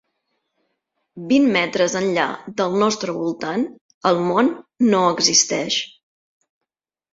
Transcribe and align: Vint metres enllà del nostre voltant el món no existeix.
Vint 1.31 1.45
metres 1.55 1.97
enllà 1.99 2.25
del 2.63 2.79
nostre 2.85 3.15
voltant 3.19 3.67
el 4.13 4.25
món 4.31 4.51
no 4.95 5.05
existeix. 5.13 5.81